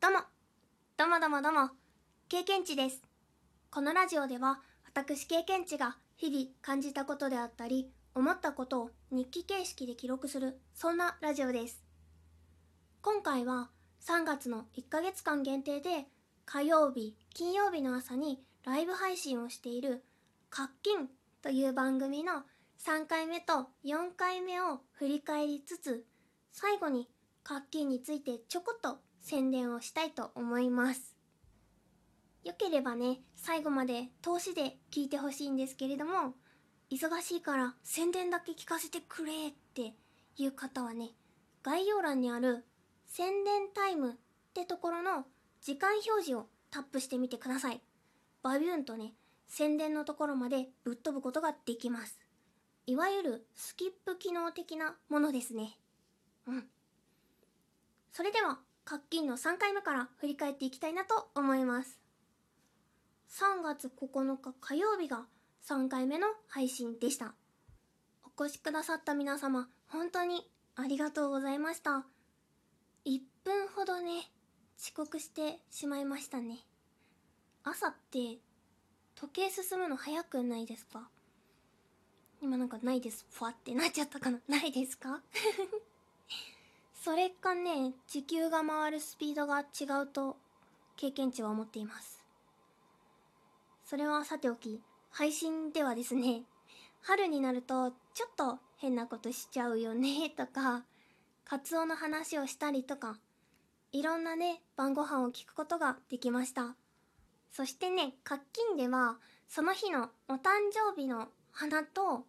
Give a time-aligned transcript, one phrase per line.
[0.00, 0.18] どうも、
[0.96, 1.70] どうもどうもどうも、
[2.28, 3.02] 経験値です。
[3.68, 4.60] このラジオでは、
[4.94, 11.82] 私経験値が日々感じたことであったり、思ったことを日記形式で記録する、そんなラジオです。
[13.02, 13.70] 今回は
[14.06, 16.06] 3月の1ヶ月間限定で、
[16.44, 20.04] 火曜日、金曜日の朝にライブ配信をしている、
[20.48, 21.08] 活金
[21.42, 22.44] という番組の
[22.86, 26.06] 3回目と4回目を振り返りつつ、
[26.52, 27.08] 最後に
[27.42, 29.00] 活金についてちょこっと
[29.38, 31.14] 宣伝をしたいと思います。
[32.42, 36.34] よければね、最後まで通しで聞いてほしいんですけれども、
[36.90, 39.94] 忙しいから宣伝だけ聞かせてくれって
[40.36, 41.10] いう方はね、
[41.62, 42.64] 概要欄にある
[43.06, 44.14] 宣伝タイムっ
[44.54, 45.24] てところの
[45.60, 47.80] 時間表示をタップしてみてください。
[48.42, 49.12] バビューンとね、
[49.46, 52.18] 宣伝のところまでぶっ飛ぶことができます。
[52.86, 55.78] いわゆるスキップ機能的なものですね。
[56.48, 56.66] うん。
[58.10, 62.00] それでは、活金の3回目から振り返っていきたいなと思います。
[63.28, 65.26] 3月9日火曜日が
[65.68, 67.34] 3回目の配信でした。
[68.38, 72.06] お越しくださった皆様、本当にありがとうございました。
[73.04, 74.30] 1分ほどね、
[74.82, 76.60] 遅刻してしまいましたね。
[77.64, 78.38] 朝って、
[79.16, 81.10] 時計進むの早くないですか？
[82.40, 83.26] 今なんかないです。
[83.32, 84.38] ふわってなっちゃったかな？
[84.48, 85.20] ないですか？
[87.00, 90.36] それかね、地球が回るスピードが違うと
[90.96, 92.24] 経験値は思っています。
[93.84, 96.42] それはさておき、配信ではですね、
[97.02, 100.84] 春になるとちょっと変なことしちゃうよね とか、
[101.44, 103.20] カツオの話をしたりとか、
[103.92, 106.74] いろんなね、晩ご飯を聞くことができました。
[107.52, 112.26] そしてね、活金では、その日のお誕生日の花と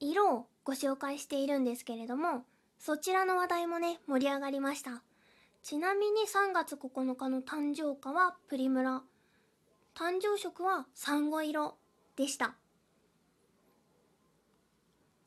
[0.00, 2.44] 色をご紹介しているんですけれども、
[2.84, 5.04] そちらの話題もね、盛り上がりました。
[5.62, 9.02] ちなみに3月9日の誕生花はプリムラ。
[9.94, 11.76] 誕生色はサンゴ色
[12.16, 12.56] でした。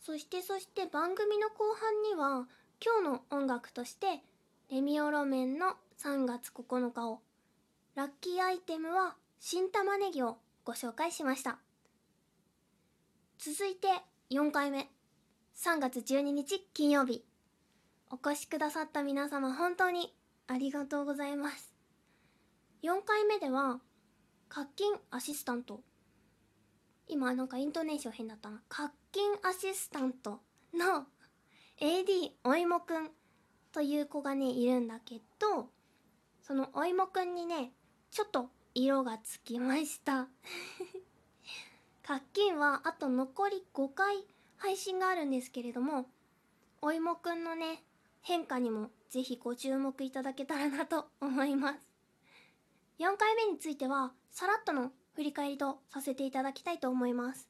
[0.00, 2.48] そしてそして番組の後半には、
[2.84, 4.24] 今日の音楽として、
[4.68, 7.20] レミオロメンの3月9日を、
[7.94, 11.58] ラッキーアイテムは新玉ねぎをご紹介しました。
[13.38, 13.86] 続いて
[14.32, 14.88] 4回目。
[15.56, 17.24] 3月12日金曜日。
[18.10, 20.14] お越しくださった皆様本当に
[20.46, 21.74] ありがとうございます。
[22.82, 23.80] 4回目では、
[24.48, 25.80] 活金アシスタント。
[27.08, 28.60] 今なんかイントネーション変だったな。
[28.68, 30.40] 活金アシスタント
[30.74, 31.06] の
[31.80, 33.10] AD おいもくん
[33.72, 35.70] という子がね、いるんだけど、
[36.42, 37.72] そのおいもくんにね、
[38.10, 40.28] ちょっと色がつきました。
[42.04, 44.26] 活金はあと残り5回
[44.56, 46.06] 配信があるんですけれども、
[46.82, 47.82] おいもくんのね、
[48.26, 51.78] 変化にもぜひご注目いただけたらなと思います。
[52.98, 57.46] 4回目については、さらっとの振り返りとさせていただきたいと思います。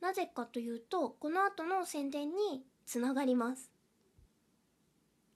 [0.00, 3.70] なぜかというと、この後の宣伝につながります。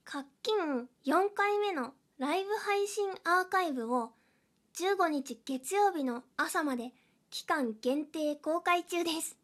[0.05, 4.13] 活金4回目のライブ配信アーカイブを
[4.77, 6.93] 15日月曜日の朝まで
[7.29, 9.37] 期間限定公開中です。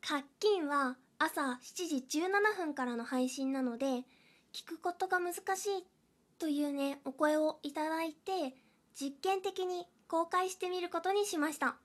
[0.00, 3.86] 活金は朝7時17分からの配信なので、
[4.52, 5.86] 聞くことが難しい
[6.40, 8.56] というね、お声をいただいて、
[9.00, 11.76] 実験的に公開してみることにしました。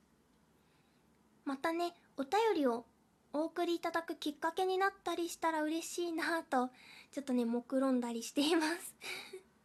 [1.44, 2.84] またね、お便りを
[3.32, 6.72] お送りいただくきっかけになったりしたら嬉しいなぁと、
[7.12, 8.96] ちょっとね、目論んだりしています。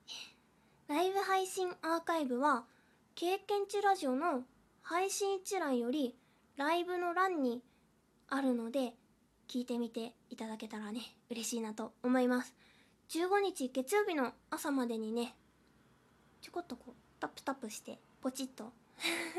[0.88, 2.68] ライブ配信アーカイブは、
[3.16, 4.46] 経験値ラジオの
[4.84, 6.16] 配信一覧より、
[6.58, 7.64] ライブの欄に
[8.28, 8.94] あるので、
[9.48, 12.54] 聞いてみていただけたらね、嬉しいなと思います。
[13.10, 15.36] 15日月曜日の朝までにね、
[16.42, 18.74] ちょこっとこう、タップタップして、ポチッと、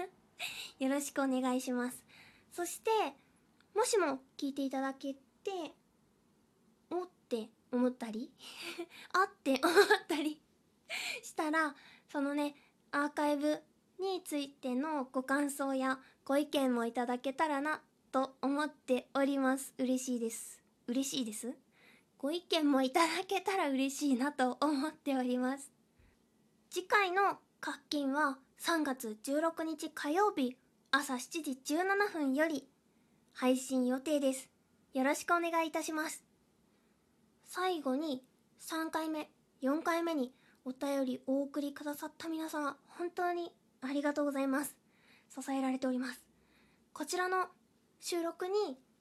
[0.79, 2.05] よろしくお願いします。
[2.53, 2.91] そして、
[3.75, 5.75] もしも聞いていただけて、
[6.91, 8.31] おって思ったり、
[9.13, 10.41] あって思ったり
[11.23, 11.75] したら、
[12.09, 12.55] そのね、
[12.93, 13.61] アーカイブ
[13.99, 17.83] についてのご感想やご意見もいただけたらな
[18.15, 19.75] と思っております。
[19.77, 20.61] 嬉しいです。
[20.87, 21.53] 嬉しいです？
[22.17, 25.73] ご意見もいただけたら嬉しいなと思っております。
[26.71, 30.57] 次回の活金は3月16日火曜日
[30.93, 32.69] 朝7時17分より
[33.33, 34.49] 配信予定です。
[34.93, 36.23] よろしくお願いいたします。
[37.43, 38.23] 最後に
[38.61, 39.29] 3回目、
[39.61, 40.33] 4回目に
[40.65, 44.77] お便りお送りくださった皆様、本当にありがとうございます。
[45.29, 46.25] 支えられております。
[46.93, 47.49] こちらの
[48.07, 48.53] 収録に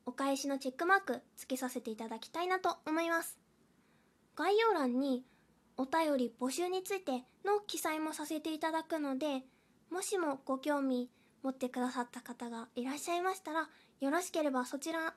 [0.06, 3.38] お返しのチェックマークつけさせていただきたいなと思います。
[4.38, 5.26] 概要欄に
[5.76, 9.42] お便り募集についての記載もさせていただくので
[9.92, 11.10] もしもご興味
[11.42, 13.68] 持ってくださった方がいらっしゃいましたら
[14.00, 15.14] よろしければそちら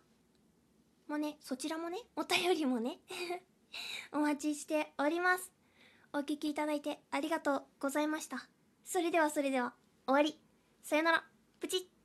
[1.07, 2.99] もねそちらもねお便りもね
[4.11, 5.53] お待ちしております。
[6.13, 8.49] お聞きいただいてありがとうございました。
[8.83, 9.75] それではそれでは
[10.09, 10.41] 終わり。
[10.83, 11.25] さよなら。
[11.61, 11.96] プチッ。